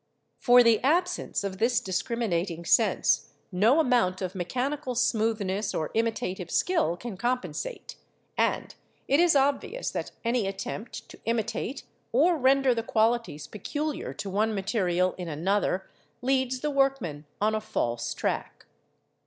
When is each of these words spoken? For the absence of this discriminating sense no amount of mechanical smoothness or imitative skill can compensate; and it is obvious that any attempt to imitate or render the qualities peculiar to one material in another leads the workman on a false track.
For 0.39 0.63
the 0.63 0.79
absence 0.79 1.43
of 1.43 1.59
this 1.59 1.79
discriminating 1.79 2.65
sense 2.65 3.29
no 3.51 3.79
amount 3.79 4.19
of 4.23 4.33
mechanical 4.33 4.95
smoothness 4.95 5.75
or 5.75 5.91
imitative 5.93 6.49
skill 6.49 6.97
can 6.97 7.17
compensate; 7.17 7.97
and 8.35 8.73
it 9.07 9.19
is 9.19 9.35
obvious 9.35 9.91
that 9.91 10.09
any 10.25 10.47
attempt 10.47 11.07
to 11.09 11.19
imitate 11.25 11.83
or 12.11 12.35
render 12.35 12.73
the 12.73 12.81
qualities 12.81 13.45
peculiar 13.45 14.11
to 14.15 14.27
one 14.27 14.55
material 14.55 15.13
in 15.19 15.27
another 15.27 15.87
leads 16.23 16.61
the 16.61 16.71
workman 16.71 17.27
on 17.39 17.53
a 17.53 17.61
false 17.61 18.11
track. 18.15 18.65